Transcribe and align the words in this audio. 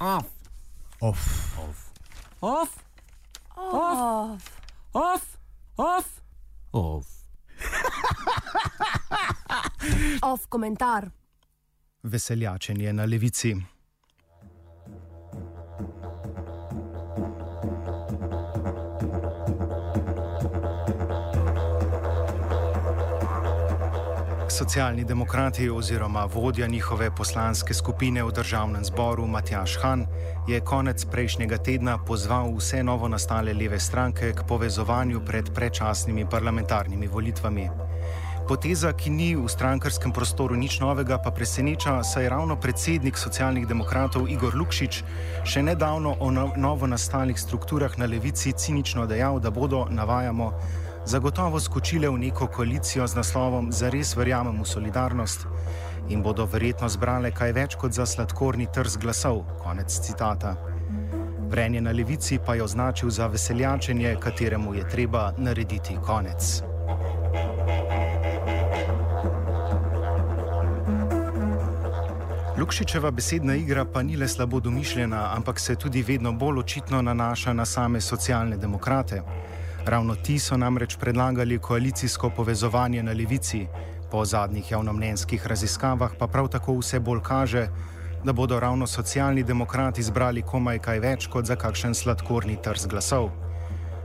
Off. 0.00 0.26
Off. 1.00 1.58
Off. 1.58 1.90
Off. 2.40 2.70
Off. 3.56 4.42
Off. 4.94 5.38
Off. 5.76 6.06
Off. 6.72 7.06
Off 10.22 10.46
komentar. 10.52 11.10
Veseljačenje 12.02 12.92
na 12.92 13.04
levici. 13.04 13.56
Socialni 24.52 25.04
demokrati 25.04 25.70
oziroma 25.70 26.24
vodja 26.24 26.66
njihove 26.66 27.10
poslanske 27.16 27.74
skupine 27.74 28.24
v 28.24 28.32
državnem 28.32 28.84
zboru 28.84 29.26
Matjaš 29.26 29.78
Han 29.82 30.06
je 30.48 30.60
konec 30.60 31.04
prejšnjega 31.04 31.56
tedna 31.56 31.98
pozval 32.04 32.52
vse 32.56 32.82
novo 32.82 33.08
nastale 33.08 33.54
leve 33.54 33.80
stranke 33.80 34.32
k 34.32 34.44
povezovanju 34.48 35.20
pred 35.24 35.48
predčasnimi 35.54 36.26
parlamentarnimi 36.30 37.06
volitvami. 37.06 37.68
Poteza, 38.48 38.92
ki 38.92 39.10
ni 39.10 39.30
v 39.36 39.48
strankarskem 39.48 40.12
prostoru 40.12 40.56
nič 40.56 40.80
novega, 40.80 41.16
pa 41.18 41.30
preseneča, 41.30 42.02
saj 42.04 42.22
je 42.22 42.28
ravno 42.28 42.56
predsednik 42.60 43.16
socialnih 43.16 43.66
demokratov 43.66 44.28
Igor 44.28 44.52
Lukšič 44.54 45.02
še 45.48 45.62
nedavno 45.62 46.16
o 46.20 46.30
no 46.30 46.50
novo 46.56 46.86
nastalih 46.86 47.40
strukturah 47.40 47.98
na 47.98 48.04
levici 48.06 48.52
cinično 48.52 49.06
dejal, 49.06 49.40
da 49.40 49.50
bodo, 49.50 49.86
navajamo, 49.90 50.52
zagotovo 51.04 51.60
skočile 51.60 52.08
v 52.08 52.18
neko 52.18 52.46
koalicijo 52.46 53.06
z 53.06 53.14
naslovom 53.14 53.72
Zares 53.72 54.16
verjamem 54.16 54.62
v 54.62 54.66
solidarnost 54.66 55.46
in 56.08 56.22
bodo 56.22 56.46
verjetno 56.46 56.88
zbrale 56.88 57.30
kaj 57.30 57.52
več 57.52 57.76
kot 57.76 57.92
za 57.92 58.06
sladkorni 58.06 58.66
trz 58.74 58.96
glasov. 58.96 59.44
Konec 59.62 59.90
citata. 59.90 60.56
Vrenje 61.50 61.80
na 61.80 61.92
levici 61.92 62.38
pa 62.46 62.54
je 62.54 62.62
označil 62.62 63.10
za 63.10 63.26
veseljačenje, 63.26 64.16
kateremu 64.20 64.74
je 64.74 64.88
treba 64.88 65.32
narediti 65.38 65.96
konec. 66.06 66.62
Lukšičeva 72.58 73.10
besedna 73.10 73.54
igra 73.54 73.84
pa 73.84 74.02
ni 74.02 74.16
le 74.16 74.28
slabo 74.28 74.60
domišljena, 74.60 75.34
ampak 75.36 75.60
se 75.60 75.74
tudi 75.76 76.02
vedno 76.02 76.32
bolj 76.32 76.58
očitno 76.58 77.02
nanaša 77.02 77.52
na 77.52 77.64
same 77.66 78.00
socialne 78.00 78.56
demokrate. 78.56 79.22
Ravno 79.86 80.14
ti 80.14 80.38
so 80.38 80.56
namreč 80.56 80.96
predlagali 80.96 81.58
koalicijsko 81.58 82.30
povezovanje 82.30 83.02
na 83.02 83.12
levici, 83.12 83.66
po 84.10 84.24
zadnjih 84.24 84.70
javnomnenjskih 84.70 85.46
raziskavah 85.46 86.10
pa 86.18 86.26
prav 86.26 86.48
tako 86.48 86.76
vse 86.78 87.00
bolj 87.00 87.20
kaže, 87.22 87.68
da 88.24 88.32
bodo 88.32 88.60
ravno 88.60 88.86
socialni 88.86 89.42
demokrati 89.42 90.02
zbrali 90.02 90.42
komaj 90.42 90.78
kaj 90.78 91.00
več 91.00 91.26
kot 91.26 91.46
za 91.46 91.56
kakšen 91.56 91.94
sladkorni 91.94 92.56
trz 92.62 92.86
glasov. 92.86 93.30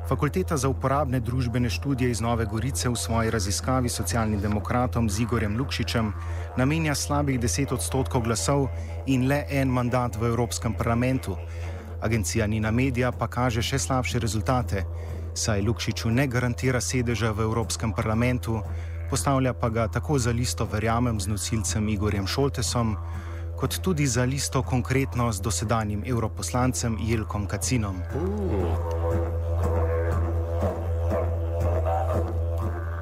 Fakulteta 0.10 0.58
za 0.58 0.70
uporabne 0.70 1.20
družbene 1.20 1.70
študije 1.70 2.12
iz 2.12 2.22
Nove 2.22 2.46
Gorice 2.46 2.90
v 2.90 2.96
svoji 2.96 3.30
raziskavi 3.30 3.90
socialnim 3.90 4.42
demokratom 4.42 5.10
z 5.10 5.20
Igorjem 5.20 5.58
Lukšičem 5.58 6.14
namenja 6.58 6.96
slabih 6.96 7.40
10 7.40 7.74
odstotkov 7.74 8.24
glasov 8.24 8.70
in 9.06 9.28
le 9.28 9.44
en 9.50 9.70
mandat 9.70 10.16
v 10.16 10.32
Evropskem 10.32 10.74
parlamentu. 10.74 11.38
Agencija 12.02 12.48
Nina 12.48 12.72
Media 12.72 13.12
pa 13.12 13.28
kaže 13.28 13.62
še 13.62 13.80
slabše 13.80 14.20
rezultate, 14.20 14.86
saj 15.38 15.62
Lukšiču 15.62 16.10
ne 16.10 16.28
garantira 16.28 16.82
sedeža 16.82 17.32
v 17.32 17.46
Evropskem 17.46 17.94
parlamentu, 17.94 18.62
postavlja 19.10 19.54
pa 19.54 19.70
ga 19.70 19.88
tako 19.88 20.18
za 20.20 20.32
listo 20.32 20.66
Verjamem 20.66 21.20
z 21.20 21.30
nosilcem 21.30 21.90
Igorjem 21.90 22.28
Šoltesom, 22.28 22.96
kot 23.58 23.78
tudi 23.82 24.08
za 24.08 24.26
listo 24.26 24.64
konkretno 24.64 25.32
z 25.32 25.42
dosedanjim 25.42 26.04
europoslancem 26.06 26.98
Jelkom 27.02 27.46
Kacinom. 27.48 28.02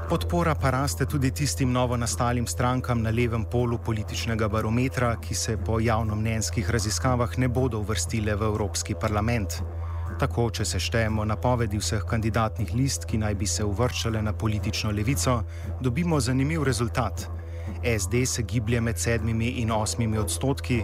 Podpora 0.10 0.56
pa 0.56 0.70
raste 0.70 1.06
tudi 1.06 1.32
tistim 1.32 1.72
novo 1.72 1.98
nastalim 1.98 2.48
strankam 2.48 3.02
na 3.02 3.10
levem 3.10 3.46
polu 3.52 3.78
političnega 3.78 4.48
barometra, 4.48 5.16
ki 5.22 5.36
se 5.36 5.58
po 5.58 5.80
javnomnenjskih 5.80 6.70
raziskavah 6.70 7.38
ne 7.38 7.48
bodo 7.48 7.80
uvrstile 7.80 8.36
v 8.36 8.52
Evropski 8.52 8.96
parlament. 8.96 9.62
Tako, 10.20 10.50
če 10.50 10.66
se 10.66 10.80
štejemo 10.80 11.26
napovedi 11.26 11.78
vseh 11.78 12.04
kandidatnih 12.08 12.70
list, 12.74 13.04
ki 13.06 13.18
naj 13.18 13.36
bi 13.36 13.48
se 13.48 13.66
uvrščale 13.68 14.22
na 14.22 14.34
politično 14.34 14.92
levico, 14.92 15.42
dobimo 15.82 16.20
zanimiv 16.20 16.64
rezultat. 16.64 17.28
SD 17.84 18.24
se 18.26 18.44
giblje 18.44 18.82
med 18.82 19.00
sedmimi 19.00 19.50
in 19.62 19.72
osmimi 19.72 20.18
odstotki, 20.18 20.84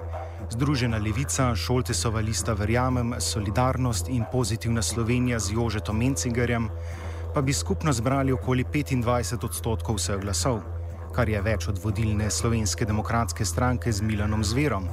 Združena 0.51 0.97
levica, 0.97 1.55
Šoltesova 1.55 2.19
lista 2.19 2.53
Verjamem, 2.53 3.13
Solidarnost 3.19 4.09
in 4.09 4.25
Pozitivna 4.31 4.81
Slovenija 4.81 5.39
z 5.39 5.53
Jožetom 5.53 5.97
Mencingerjem 5.97 6.67
pa 7.33 7.41
bi 7.41 7.53
skupno 7.53 7.93
zbrali 7.93 8.31
okoli 8.31 8.63
25 8.63 9.45
odstotkov 9.45 9.95
vseh 9.95 10.19
glasov, 10.19 10.59
kar 11.15 11.29
je 11.29 11.41
več 11.41 11.67
od 11.71 11.79
vodilne 11.79 12.27
slovenske 12.31 12.85
demokratske 12.85 13.45
stranke 13.45 13.91
z 13.91 14.03
Milanom 14.03 14.43
Zverom. 14.43 14.89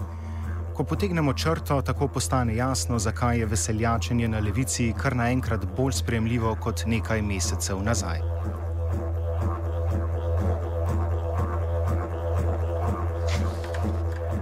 Ko 0.79 0.85
potegnemo 0.85 1.33
črto, 1.35 1.83
tako 1.83 2.07
postane 2.09 2.55
jasno, 2.57 2.99
zakaj 2.99 3.39
je 3.39 3.47
veseljačenje 3.47 4.29
na 4.29 4.39
levici 4.39 4.93
kar 4.99 5.17
naenkrat 5.17 5.65
bolj 5.77 5.93
spremljivo 5.93 6.53
kot 6.61 6.85
nekaj 6.87 7.23
mesecev 7.23 7.83
nazaj. 7.83 8.21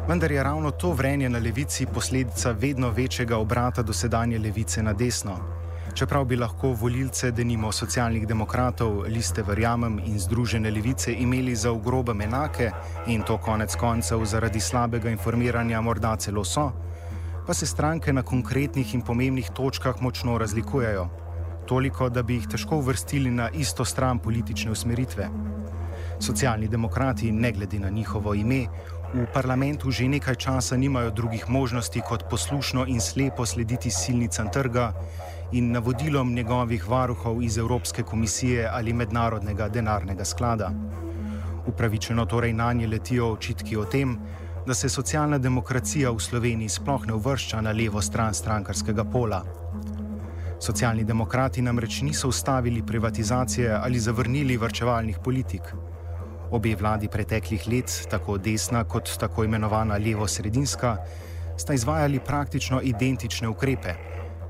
Vendar 0.08 0.32
je 0.32 0.42
ravno 0.42 0.70
to 0.70 0.92
vrenje 0.92 1.28
na 1.28 1.38
levici 1.38 1.86
posledica 1.86 2.50
vedno 2.50 2.90
večjega 2.90 3.38
obrata 3.38 3.82
dosedanje 3.82 4.38
levice 4.38 4.82
na 4.82 4.92
desno. 4.92 5.38
Čeprav 5.96 6.24
bi 6.28 6.36
lahko 6.36 6.74
volilce, 6.76 7.30
denimo 7.32 7.70
socialnih 7.72 8.26
demokratov, 8.28 8.98
liste 9.08 9.40
Verjamem 9.42 9.94
in 10.04 10.18
Združene 10.20 10.68
levice 10.70 11.12
imeli 11.12 11.54
za 11.56 11.70
ugrobem 11.72 12.20
enake 12.20 12.70
in 13.06 13.22
to 13.22 13.38
konec 13.38 13.76
koncev 13.80 14.24
zaradi 14.24 14.60
slabega 14.60 15.08
informiranja 15.10 15.80
morda 15.80 16.16
celo 16.16 16.44
so, 16.44 16.66
pa 17.46 17.54
se 17.54 17.66
stranke 17.66 18.12
na 18.12 18.22
konkretnih 18.22 18.94
in 18.94 19.02
pomembnih 19.02 19.48
točkah 19.56 20.02
močno 20.02 20.36
razlikujejo. 20.38 21.08
Toliko, 21.66 22.10
da 22.10 22.22
bi 22.22 22.34
jih 22.34 22.48
težko 22.48 22.76
uvrstili 22.76 23.30
na 23.30 23.48
isto 23.50 23.84
stran 23.84 24.18
politične 24.18 24.70
usmeritve. 24.70 25.30
Socialni 26.20 26.68
demokrati, 26.68 27.32
ne 27.32 27.52
glede 27.52 27.78
na 27.78 27.88
njihovo 27.88 28.34
ime, 28.34 28.66
v 29.14 29.24
parlamentu 29.32 29.90
že 29.90 30.08
nekaj 30.08 30.34
časa 30.34 30.76
nimajo 30.76 31.10
drugih 31.10 31.48
možnosti 31.48 32.00
kot 32.00 32.28
poslušno 32.30 32.84
in 32.86 33.00
slepo 33.00 33.46
slediti 33.46 33.90
silnicam 33.90 34.52
trga 34.52 34.92
in 35.52 35.70
navodilom 35.72 36.34
njegovih 36.34 36.88
varuhov 36.88 37.42
iz 37.42 37.58
Evropske 37.58 38.02
komisije 38.02 38.68
ali 38.72 38.92
mednarodnega 38.92 39.68
denarnega 39.68 40.24
sklada. 40.24 40.70
Upravičeno 41.66 42.24
torej 42.26 42.52
na 42.52 42.72
nje 42.72 42.86
letijo 42.86 43.32
očitki 43.32 43.76
o 43.76 43.84
tem, 43.84 44.18
da 44.66 44.74
se 44.74 44.88
socialna 44.88 45.38
demokracija 45.38 46.10
v 46.10 46.20
Sloveniji 46.20 46.68
sploh 46.68 47.06
ne 47.06 47.14
uvršča 47.14 47.60
na 47.60 47.70
levo 47.70 48.02
stran 48.02 48.34
strankarskega 48.34 49.04
pola. 49.04 49.44
Socialni 50.60 51.04
demokrati 51.04 51.62
namreč 51.62 52.00
niso 52.02 52.28
ustavili 52.28 52.82
privatizacije 52.82 53.70
ali 53.82 53.98
zavrnili 53.98 54.56
vrčevalnih 54.56 55.18
politik. 55.24 55.62
Obe 56.50 56.74
vladi 56.74 57.08
preteklih 57.08 57.68
let, 57.68 58.06
tako 58.10 58.38
desna 58.38 58.84
kot 58.84 59.10
tako 59.20 59.44
imenovana 59.44 59.98
levo-sredinska, 59.98 60.96
sta 61.56 61.74
izvajali 61.74 62.20
praktično 62.20 62.80
identične 62.82 63.48
ukrepe. 63.48 63.94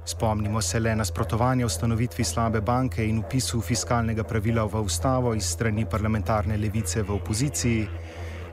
Spomnimo 0.06 0.60
se 0.60 0.78
le 0.78 0.94
nasprotovanja 0.94 1.66
ustanovitvi 1.66 2.24
slabe 2.24 2.60
banke 2.60 3.04
in 3.04 3.18
upisu 3.18 3.60
fiskalnega 3.60 4.22
pravila 4.24 4.62
v 4.64 4.80
ustavo 4.86 5.32
iz 5.34 5.48
strani 5.50 5.86
parlamentarne 5.86 6.56
levice 6.56 7.02
v 7.02 7.10
opoziciji 7.10 7.88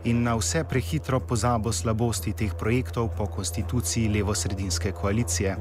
in 0.04 0.24
na 0.24 0.34
vse 0.36 0.64
prehitro 0.64 1.20
pozabo 1.20 1.72
slabosti 1.72 2.34
teh 2.34 2.56
projektov 2.58 3.12
po 3.18 3.28
konstituciji 3.28 4.10
levo-sredinske 4.10 4.92
koalicije. 4.92 5.56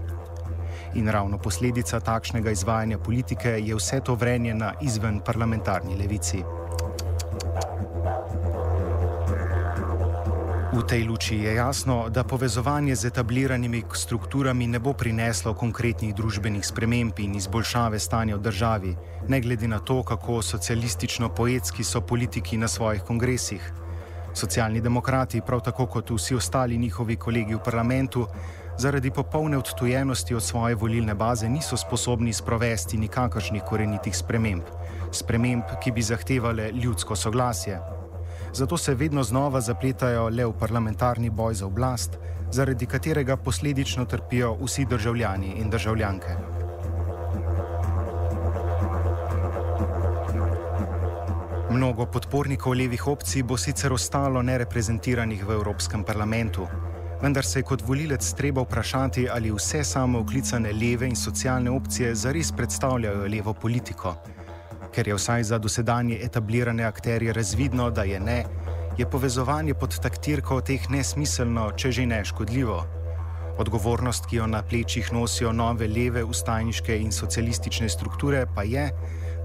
In 0.94 1.12
ravno 1.12 1.38
posledica 1.38 2.00
takšnega 2.00 2.50
izvajanja 2.50 2.98
politike 2.98 3.58
je 3.60 3.76
vse 3.76 4.00
to 4.00 4.14
vrenje 4.14 4.54
na 4.54 4.72
izven 4.80 5.20
parlamentarni 5.20 5.96
levici. 5.96 6.40
V 10.72 10.80
tej 10.80 11.04
luči 11.04 11.36
je 11.36 11.54
jasno, 11.54 12.08
da 12.08 12.24
povezovanje 12.24 12.96
z 12.96 13.12
etabliranimi 13.12 13.82
strukturami 13.92 14.66
ne 14.66 14.80
bo 14.80 14.94
prineslo 14.96 15.52
konkretnih 15.52 16.14
družbenih 16.16 16.64
sprememb 16.64 17.20
in 17.20 17.34
izboljšave 17.36 18.00
stanja 18.00 18.36
v 18.36 18.40
državi, 18.40 18.92
ne 19.28 19.40
glede 19.40 19.68
na 19.68 19.78
to, 19.84 20.00
kako 20.02 20.40
socialistično-poetski 20.40 21.84
so 21.84 22.00
politiki 22.00 22.56
na 22.56 22.68
svojih 22.68 23.02
kongresih. 23.04 23.60
Socialni 24.32 24.80
demokrati, 24.80 25.44
prav 25.44 25.60
tako 25.60 25.86
kot 25.86 26.10
vsi 26.10 26.40
ostali 26.40 26.78
njihovi 26.78 27.16
kolegi 27.16 27.54
v 27.54 27.60
parlamentu, 27.64 28.26
zaradi 28.78 29.10
popolne 29.10 29.58
odtujenosti 29.58 30.34
od 30.34 30.42
svoje 30.42 30.74
volilne 30.74 31.14
baze 31.14 31.48
niso 31.48 31.76
sposobni 31.76 32.32
sprovesti 32.32 32.96
nikakršnih 32.96 33.62
korenitih 33.62 34.16
sprememb, 34.16 34.64
sprememb, 35.12 35.76
ki 35.84 35.92
bi 35.92 36.02
zahtevale 36.02 36.72
ljudsko 36.72 37.16
soglasje. 37.16 37.80
Zato 38.54 38.76
se 38.76 38.94
vedno 38.94 39.22
znova 39.22 39.60
zapletajo 39.60 40.28
le 40.28 40.44
v 40.46 40.52
parlamentarni 40.52 41.30
boj 41.30 41.54
za 41.54 41.66
oblast, 41.66 42.18
zaradi 42.50 42.86
katerega 42.86 43.36
posledično 43.36 44.04
trpijo 44.04 44.56
vsi 44.60 44.84
državljani 44.84 45.54
in 45.56 45.70
državljanke. 45.70 46.36
Mnogo 51.70 52.06
podpornikov 52.06 52.74
levih 52.76 53.06
opcij 53.08 53.42
bo 53.42 53.56
sicer 53.56 53.92
ostalo 53.92 54.42
nereprezentiranih 54.42 55.46
v 55.46 55.56
Evropskem 55.56 56.04
parlamentu, 56.04 56.66
vendar 57.22 57.44
se 57.44 57.58
je 57.58 57.62
kot 57.62 57.82
volilec 57.86 58.32
treba 58.36 58.60
vprašati, 58.62 59.28
ali 59.30 59.52
vse 59.52 59.84
samo 59.84 60.20
oklicane 60.20 60.72
leve 60.72 61.08
in 61.08 61.16
socialne 61.16 61.70
opcije 61.70 62.14
zares 62.14 62.52
predstavljajo 62.52 63.26
levo 63.26 63.54
politiko. 63.54 64.14
Ker 64.92 65.08
je 65.08 65.14
vsaj 65.14 65.44
za 65.44 65.58
dosedanje 65.58 66.18
etablirane 66.22 66.84
akterje 66.84 67.32
razvidno, 67.32 67.90
da 67.90 68.02
je 68.02 68.20
ne, 68.20 68.44
je 68.98 69.10
povezovanje 69.10 69.74
pod 69.74 69.94
taktirko 70.00 70.60
teh 70.60 70.90
nesmiselno, 70.90 71.70
če 71.76 71.92
že 71.92 72.06
ne 72.06 72.24
škodljivo. 72.24 72.82
Odgovornost, 73.58 74.26
ki 74.28 74.36
jo 74.36 74.46
na 74.46 74.62
plečih 74.62 75.08
nosijo 75.12 75.52
nove 75.52 75.88
leve, 75.88 76.24
ustajniške 76.24 76.98
in 77.00 77.12
socialistične 77.12 77.88
strukture, 77.88 78.46
pa 78.54 78.62
je, 78.62 78.90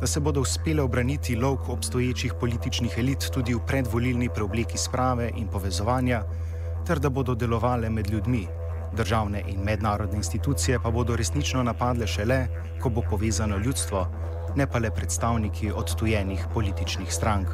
da 0.02 0.08
se 0.08 0.20
bodo 0.20 0.42
uspele 0.42 0.84
obraniti 0.84 1.36
lovk 1.36 1.70
obstoječih 1.70 2.34
političnih 2.40 2.98
elit 2.98 3.30
tudi 3.34 3.56
v 3.56 3.64
predvolilni 3.68 4.30
preobleki 4.30 4.78
sprave 4.78 5.32
in 5.36 5.48
povezovanja, 5.48 6.24
ter 6.88 7.00
da 7.00 7.10
bodo 7.10 7.36
delovale 7.36 7.90
med 7.90 8.10
ljudmi. 8.12 8.48
Državne 8.98 9.44
in 9.48 9.64
mednarodne 9.64 10.18
institucije 10.18 10.80
pa 10.84 10.92
bodo 10.92 11.16
resnično 11.16 11.64
napadle 11.64 12.08
šele, 12.08 12.48
ko 12.82 12.90
bo 12.90 13.02
povezano 13.10 13.58
ljudstvo, 13.58 14.08
ne 14.56 14.68
pa 14.68 14.80
le 14.80 14.92
predstavniki 14.92 15.72
odtujenih 15.72 16.46
političnih 16.54 17.14
strank. 17.14 17.48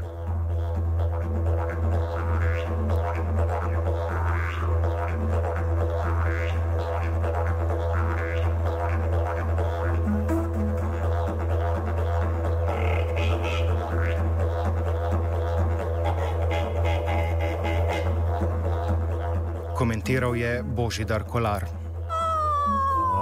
Komentiral 19.76 20.36
je 20.36 20.64
Božidar 20.64 21.24
Kolar. 21.24 21.66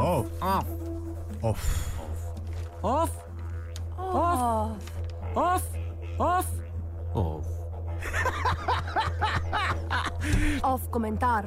Off. 0.01 0.27
Off. 0.41 0.65
Off. 1.41 1.61
Off. 2.81 3.30
Off. 4.13 4.77
Off. 5.35 5.63
Off. 6.19 6.47
Off. 7.15 7.47
Off 10.63 10.83
komentar. 10.91 11.39